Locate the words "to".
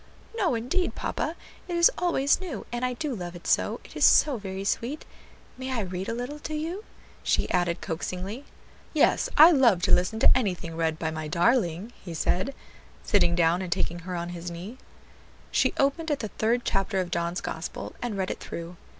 6.39-6.55, 9.83-9.91, 10.21-10.35